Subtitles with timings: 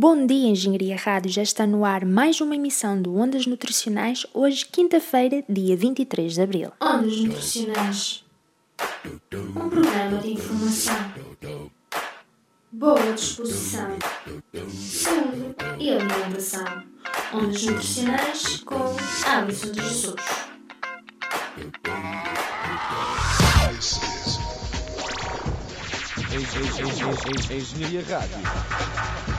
[0.00, 1.28] Bom dia, Engenharia Rádio.
[1.28, 6.40] Já está no ar mais uma emissão do Ondas Nutricionais, hoje, quinta-feira, dia 23 de
[6.40, 6.70] abril.
[6.80, 8.24] Ondas Nutricionais
[9.34, 11.12] um programa de informação,
[12.70, 13.90] boa disposição,
[14.70, 16.84] saúde e alimentação.
[17.34, 18.96] Ondas Nutricionais com
[19.26, 20.14] Alisson de Jesus.
[27.50, 29.37] Engenharia Rádio.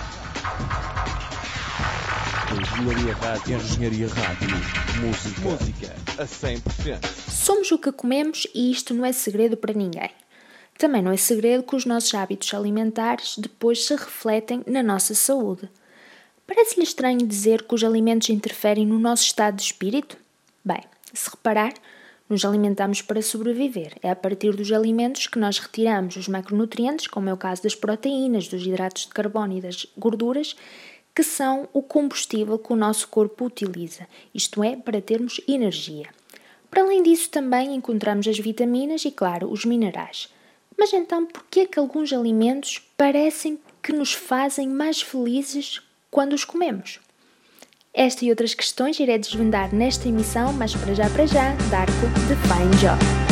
[2.51, 3.57] Engenharia Rádio.
[3.57, 4.49] Engenharia Rádio.
[5.01, 5.41] Música.
[5.41, 7.05] Música a 100%.
[7.29, 10.09] Somos o que comemos e isto não é segredo para ninguém.
[10.75, 15.69] Também não é segredo que os nossos hábitos alimentares depois se refletem na nossa saúde.
[16.47, 20.17] Parece-lhe estranho dizer que os alimentos interferem no nosso estado de espírito?
[20.65, 20.81] Bem,
[21.13, 21.73] se reparar,
[22.27, 23.93] nos alimentamos para sobreviver.
[24.01, 27.75] É a partir dos alimentos que nós retiramos os macronutrientes, como é o caso das
[27.75, 30.55] proteínas, dos hidratos de carbono e das gorduras,
[31.15, 36.09] que são o combustível que o nosso corpo utiliza, isto é, para termos energia.
[36.69, 40.29] Para além disso, também encontramos as vitaminas e, claro, os minerais.
[40.77, 46.33] Mas então, por que é que alguns alimentos parecem que nos fazem mais felizes quando
[46.33, 46.99] os comemos?
[47.93, 52.75] Esta e outras questões irei desvendar nesta emissão, mas para já, para já, Darko Define
[52.79, 53.28] Job.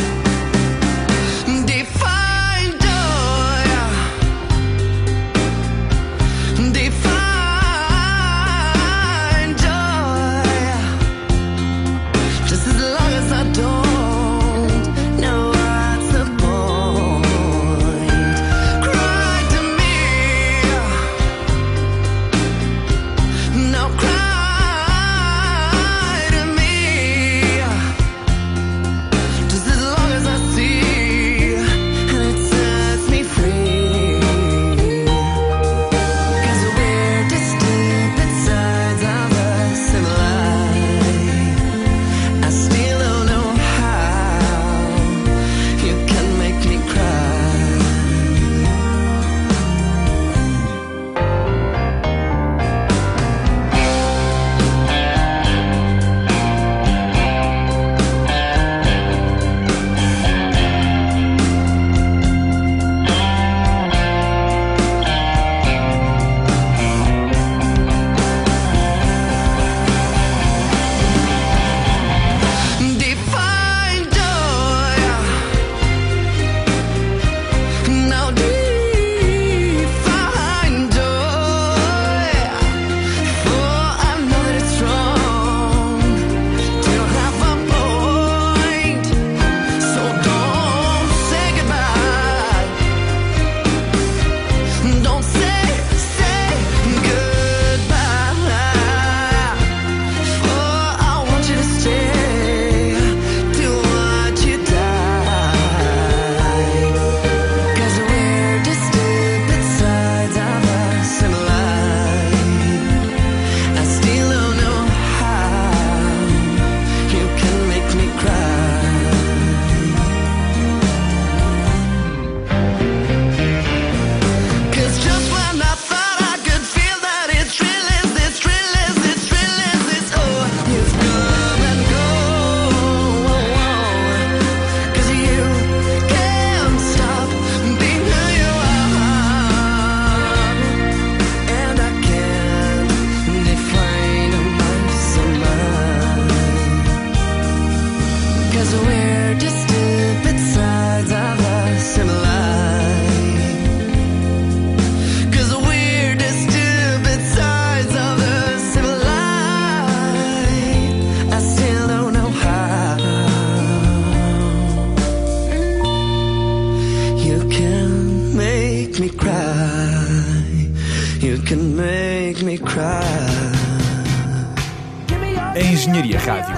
[176.17, 176.57] Engenharia Rádio.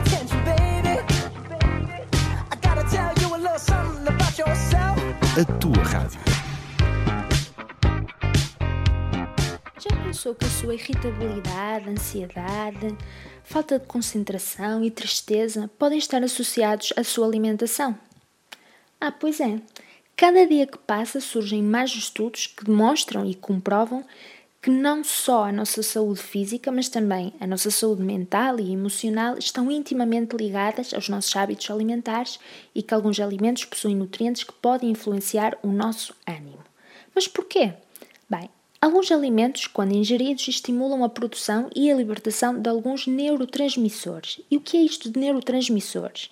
[5.39, 6.19] A tua rádio.
[9.79, 12.97] Já pensou que a sua irritabilidade, ansiedade,
[13.43, 17.97] falta de concentração e tristeza podem estar associados à sua alimentação?
[18.99, 19.61] Ah, pois é.
[20.15, 24.05] Cada dia que passa surgem mais estudos que demonstram e comprovam
[24.61, 29.37] que não só a nossa saúde física, mas também a nossa saúde mental e emocional
[29.37, 32.39] estão intimamente ligadas aos nossos hábitos alimentares
[32.75, 36.59] e que alguns alimentos possuem nutrientes que podem influenciar o nosso ânimo.
[37.15, 37.73] Mas porquê?
[38.29, 38.49] Bem,
[38.81, 44.39] Alguns alimentos, quando ingeridos, estimulam a produção e a libertação de alguns neurotransmissores.
[44.49, 46.29] E o que é isto de neurotransmissores?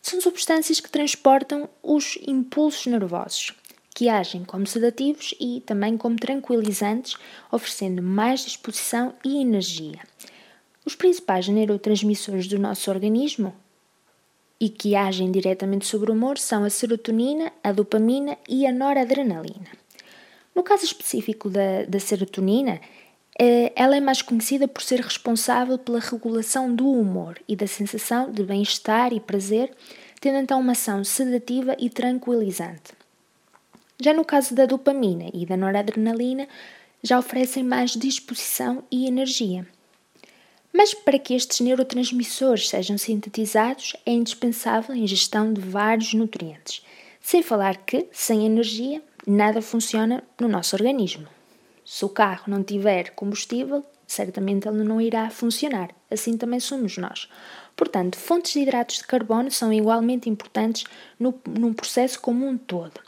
[0.00, 3.52] São substâncias que transportam os impulsos nervosos,
[3.96, 7.16] que agem como sedativos e também como tranquilizantes,
[7.50, 9.98] oferecendo mais disposição e energia.
[10.84, 13.54] Os principais neurotransmissores do nosso organismo
[14.60, 19.70] e que agem diretamente sobre o humor são a serotonina, a dopamina e a noradrenalina.
[20.54, 22.78] No caso específico da, da serotonina,
[23.40, 28.30] eh, ela é mais conhecida por ser responsável pela regulação do humor e da sensação
[28.30, 29.74] de bem-estar e prazer,
[30.20, 33.05] tendo então uma ação sedativa e tranquilizante.
[34.00, 36.46] Já no caso da dopamina e da noradrenalina,
[37.02, 39.66] já oferecem mais disposição e energia.
[40.72, 46.84] Mas para que estes neurotransmissores sejam sintetizados, é indispensável a ingestão de vários nutrientes.
[47.20, 51.26] Sem falar que, sem energia, nada funciona no nosso organismo.
[51.84, 55.90] Se o carro não tiver combustível, certamente ele não irá funcionar.
[56.10, 57.28] Assim também somos nós.
[57.74, 60.84] Portanto, fontes de hidratos de carbono são igualmente importantes
[61.18, 63.00] no, num processo como um todo.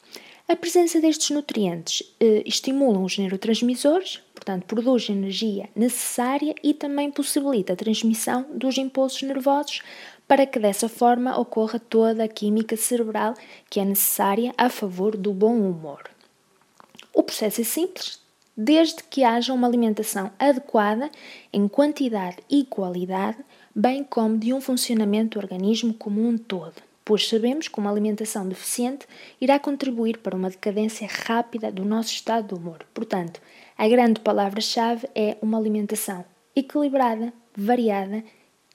[0.50, 7.75] A presença destes nutrientes eh, estimula os neurotransmissores, portanto, produz energia necessária e também possibilita
[7.75, 9.83] a transmissão dos impulsos nervosos
[10.27, 13.35] para que dessa forma ocorra toda a química cerebral
[13.69, 16.09] que é necessária a favor do bom humor.
[17.12, 18.19] O processo é simples,
[18.56, 21.11] desde que haja uma alimentação adequada
[21.53, 23.37] em quantidade e qualidade,
[23.75, 28.47] bem como de um funcionamento do organismo como um todo pois sabemos que uma alimentação
[28.47, 29.07] deficiente
[29.41, 32.85] irá contribuir para uma decadência rápida do nosso estado de humor.
[32.93, 33.41] Portanto,
[33.79, 36.23] a grande palavra-chave é uma alimentação
[36.55, 38.23] equilibrada, variada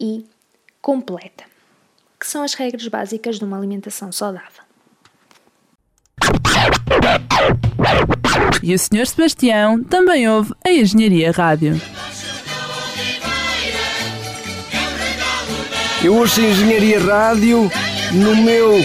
[0.01, 0.25] e
[0.81, 1.43] completa,
[2.19, 4.63] que são as regras básicas de uma alimentação saudável.
[8.63, 9.05] E o Sr.
[9.05, 11.79] Sebastião também ouve a Engenharia Rádio.
[16.03, 17.69] Eu ouço a Engenharia Rádio
[18.13, 18.77] no meu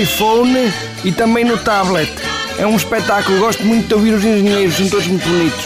[0.00, 0.72] iPhone
[1.04, 2.10] e também no tablet.
[2.58, 5.64] É um espetáculo, gosto muito de ouvir os engenheiros, são todos muito bonitos.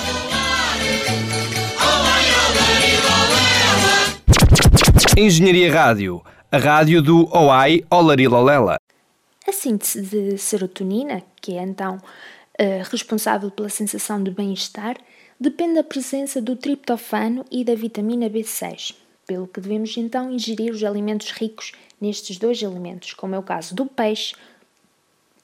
[5.16, 8.78] Engenharia Rádio, a rádio do OAI Olarilolela.
[9.46, 14.96] A síntese de serotonina, que é então uh, responsável pela sensação de bem-estar,
[15.38, 18.94] depende da presença do triptofano e da vitamina B6,
[19.30, 23.76] pelo que devemos então ingerir os alimentos ricos nestes dois elementos, como é o caso
[23.76, 24.34] do peixe,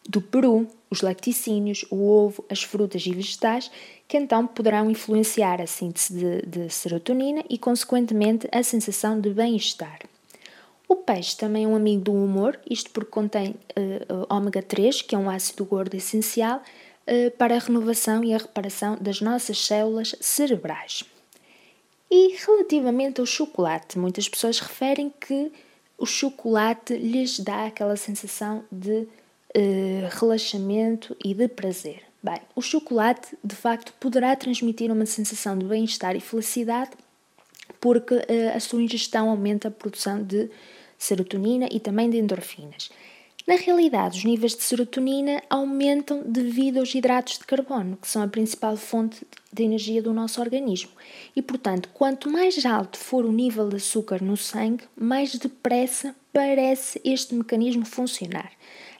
[0.08, 3.70] do peru, os laticínios, o ovo, as frutas e vegetais,
[4.08, 10.00] que então poderão influenciar a síntese de, de serotonina e, consequentemente, a sensação de bem-estar.
[10.88, 15.14] O peixe também é um amigo do humor, isto porque contém uh, ômega 3, que
[15.14, 16.60] é um ácido gordo essencial
[17.06, 21.04] uh, para a renovação e a reparação das nossas células cerebrais.
[22.10, 25.50] E relativamente ao chocolate, muitas pessoas referem que
[25.98, 29.08] o chocolate lhes dá aquela sensação de
[29.56, 32.02] uh, relaxamento e de prazer.
[32.22, 36.92] Bem, o chocolate de facto poderá transmitir uma sensação de bem-estar e felicidade
[37.80, 40.50] porque uh, a sua ingestão aumenta a produção de
[40.98, 42.90] serotonina e também de endorfinas.
[43.46, 48.26] Na realidade, os níveis de serotonina aumentam devido aos hidratos de carbono, que são a
[48.26, 50.90] principal fonte de energia do nosso organismo.
[51.34, 57.00] E, portanto, quanto mais alto for o nível de açúcar no sangue, mais depressa parece
[57.04, 58.50] este mecanismo funcionar.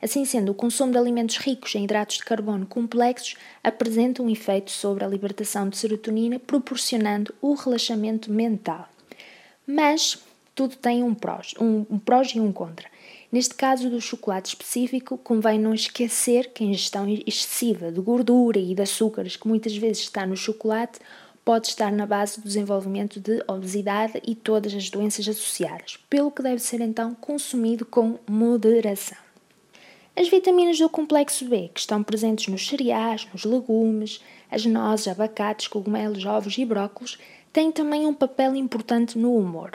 [0.01, 3.35] Assim sendo, o consumo de alimentos ricos em hidratos de carbono complexos
[3.65, 8.89] apresenta um efeito sobre a libertação de serotonina, proporcionando o relaxamento mental.
[9.67, 10.23] Mas
[10.55, 12.89] tudo tem um prós, um, prós e um contra.
[13.31, 18.75] Neste caso do chocolate específico, convém não esquecer que a ingestão excessiva de gordura e
[18.75, 21.01] de açúcares que muitas vezes está no chocolate
[21.45, 26.43] pode estar na base do desenvolvimento de obesidade e todas as doenças associadas, pelo que
[26.43, 29.19] deve ser então consumido com moderação.
[30.17, 35.69] As vitaminas do complexo B, que estão presentes nos cereais, nos legumes, as nozes, abacates,
[35.69, 37.17] cogumelos, ovos e brócolos,
[37.53, 39.73] têm também um papel importante no humor.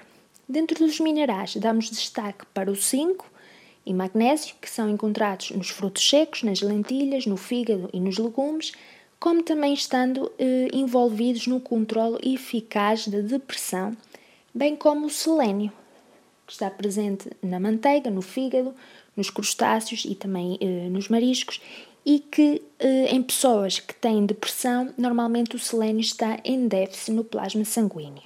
[0.49, 3.30] Dentro dos minerais, damos destaque para o 5,
[3.85, 8.73] e magnésio, que são encontrados nos frutos secos, nas lentilhas, no fígado e nos legumes,
[9.19, 13.95] como também estando eh, envolvidos no controle eficaz da depressão,
[14.53, 15.71] bem como o selênio,
[16.45, 18.73] que está presente na manteiga, no fígado,
[19.15, 21.61] nos crustáceos e também eh, nos mariscos,
[22.05, 27.23] e que eh, em pessoas que têm depressão, normalmente o selênio está em déficit no
[27.23, 28.23] plasma sanguíneo.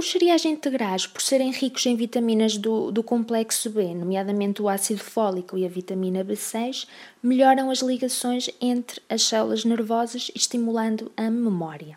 [0.00, 5.04] Os cereais integrais, por serem ricos em vitaminas do, do complexo B, nomeadamente o ácido
[5.04, 6.86] fólico e a vitamina B6,
[7.22, 11.96] melhoram as ligações entre as células nervosas, estimulando a memória.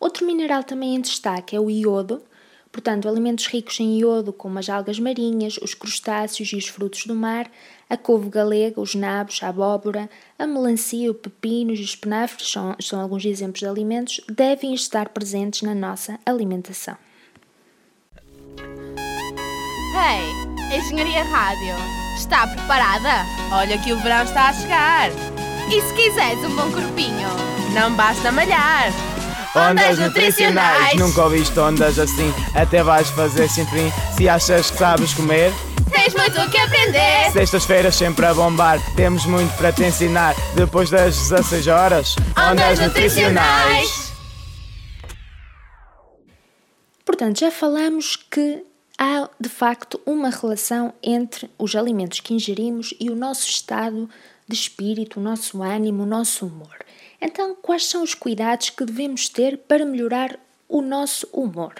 [0.00, 2.22] Outro mineral também em destaque é o iodo,
[2.72, 7.14] Portanto, alimentos ricos em iodo, como as algas marinhas, os crustáceos e os frutos do
[7.14, 7.50] mar,
[7.88, 10.08] a couve galega, os nabos, a abóbora,
[10.38, 15.08] a melancia, o pepino e os espinafres são, são alguns exemplos de alimentos, devem estar
[15.08, 16.96] presentes na nossa alimentação.
[20.00, 21.74] Hey, Engenharia Rádio,
[22.16, 23.26] está preparada?
[23.50, 25.10] Olha que o verão está a chegar.
[25.68, 27.28] E se quiseres um bom corpinho?
[27.74, 28.92] Não basta malhar.
[29.56, 30.94] Ondas nutricionais.
[30.94, 35.52] Nunca ouviste ondas assim, até vais fazer sempre se achas que sabes comer.
[35.90, 37.32] Tens muito o que aprender.
[37.32, 40.36] Sextas-feiras sempre a bombar, temos muito para te ensinar.
[40.54, 44.12] Depois das 16 horas, Ondas nutricionais.
[47.04, 48.62] Portanto, já falamos que
[48.98, 54.10] há de facto uma relação entre os alimentos que ingerimos e o nosso estado
[54.46, 56.84] de espírito, o nosso ânimo, o nosso humor.
[57.20, 60.38] Então, quais são os cuidados que devemos ter para melhorar
[60.68, 61.74] o nosso humor?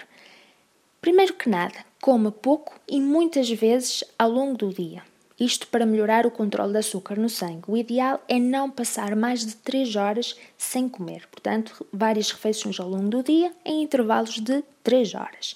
[1.01, 5.03] Primeiro que nada, coma pouco e muitas vezes ao longo do dia.
[5.39, 7.63] Isto para melhorar o controle de açúcar no sangue.
[7.67, 12.89] O ideal é não passar mais de 3 horas sem comer, portanto, várias refeições ao
[12.89, 15.53] longo do dia em intervalos de 3 horas.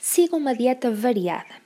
[0.00, 1.56] Siga uma dieta variada.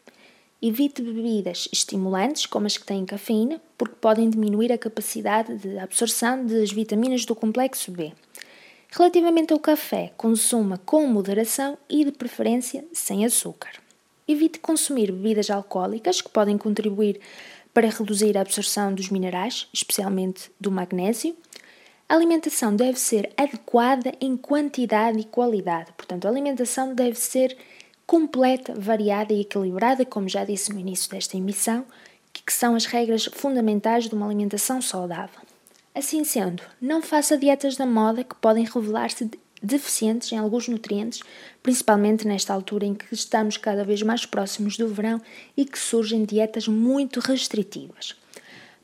[0.60, 6.46] Evite bebidas estimulantes, como as que têm cafeína, porque podem diminuir a capacidade de absorção
[6.46, 8.10] das vitaminas do complexo B.
[8.90, 13.72] Relativamente ao café, consuma com moderação e, de preferência, sem açúcar.
[14.26, 17.20] Evite consumir bebidas alcoólicas que podem contribuir
[17.74, 21.36] para reduzir a absorção dos minerais, especialmente do magnésio.
[22.08, 27.56] A alimentação deve ser adequada em quantidade e qualidade, portanto, a alimentação deve ser
[28.06, 31.84] completa, variada e equilibrada, como já disse no início desta emissão,
[32.32, 35.40] que são as regras fundamentais de uma alimentação saudável.
[35.94, 39.30] Assim sendo, não faça dietas da moda que podem revelar-se
[39.62, 41.20] deficientes em alguns nutrientes,
[41.62, 45.20] principalmente nesta altura em que estamos cada vez mais próximos do verão
[45.56, 48.16] e que surgem dietas muito restritivas.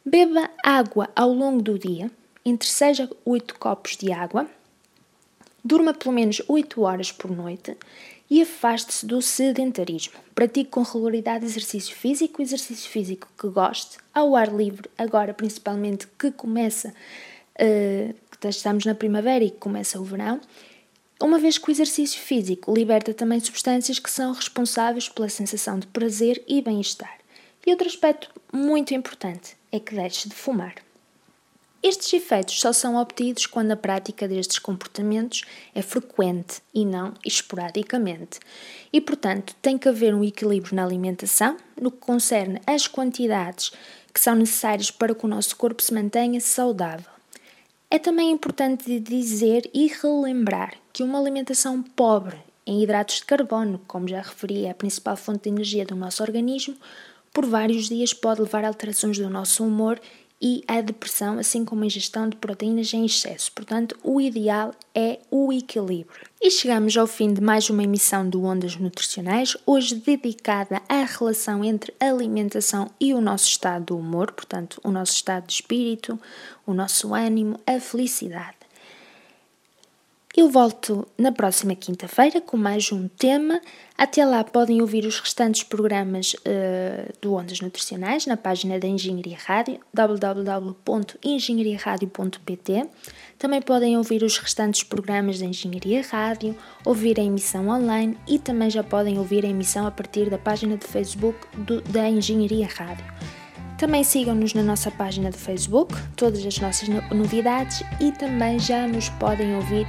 [0.05, 2.11] Beba água ao longo do dia,
[2.45, 4.47] entre 6 a 8 copos de água.
[5.65, 7.77] Durma pelo menos 8 horas por noite
[8.31, 10.15] e afaste-se do sedentarismo.
[10.35, 16.31] Pratique com regularidade exercício físico, exercício físico que goste, ao ar livre, agora principalmente que
[16.31, 16.93] começa,
[17.61, 20.41] uh, estamos na primavera e que começa o verão,
[21.21, 25.87] uma vez que o exercício físico liberta também substâncias que são responsáveis pela sensação de
[25.89, 27.19] prazer e bem-estar.
[27.67, 30.77] E outro aspecto muito importante é que deixe de fumar.
[31.81, 35.43] Estes efeitos só são obtidos quando a prática destes comportamentos
[35.73, 38.41] é frequente e não esporadicamente.
[38.93, 43.71] E, portanto, tem que haver um equilíbrio na alimentação no que concerne às quantidades
[44.13, 47.11] que são necessárias para que o nosso corpo se mantenha saudável.
[47.89, 54.09] É também importante dizer e relembrar que uma alimentação pobre em hidratos de carbono, como
[54.09, 56.77] já referi, é a principal fonte de energia do nosso organismo,
[57.33, 59.99] por vários dias pode levar a alterações do nosso humor
[60.41, 63.51] e a depressão, assim como a ingestão de proteínas em excesso.
[63.53, 66.27] Portanto, o ideal é o equilíbrio.
[66.41, 71.65] E chegamos ao fim de mais uma emissão do Ondas Nutricionais, hoje dedicada à relação
[71.65, 76.19] entre alimentação e o nosso estado de humor, portanto, o nosso estado de espírito,
[76.65, 78.58] o nosso ânimo, a felicidade.
[80.39, 83.61] Eu volto na próxima quinta-feira com mais um tema.
[83.97, 89.37] Até lá podem ouvir os restantes programas uh, do Ondas Nutricionais na página da Engenharia
[89.37, 92.89] Rádio, www.engenhariaradio.pt.
[93.37, 98.71] Também podem ouvir os restantes programas da Engenharia Rádio, ouvir a emissão online e também
[98.71, 103.05] já podem ouvir a emissão a partir da página de Facebook do, da Engenharia Rádio.
[103.79, 109.09] Também sigam-nos na nossa página do Facebook, todas as nossas novidades e também já nos
[109.11, 109.87] podem ouvir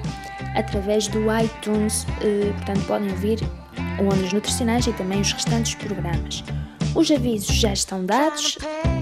[0.56, 3.40] através do iTunes, eh, portanto podem ouvir
[4.00, 6.44] Ondas Nutricionais e também os restantes programas.
[6.94, 8.60] Os avisos já estão dados,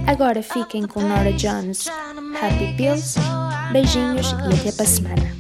[0.08, 3.20] agora fiquem com Nora Jones Happy Pills,
[3.74, 5.37] beijinhos e até para a semana.